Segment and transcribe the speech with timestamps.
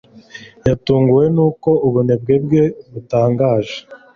[0.67, 3.77] Yatunguwe nuko ubunebwe bwe butangaje.